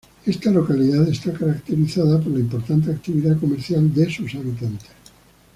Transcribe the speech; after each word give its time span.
Esta 0.25 0.49
localidad 0.49 1.07
está 1.07 1.31
caracterizada 1.31 2.19
por 2.19 2.31
la 2.33 2.39
importante 2.39 2.89
actividad 2.89 3.39
comercial 3.39 3.93
de 3.93 4.11
sus 4.11 4.33
habitantes. 4.33 4.89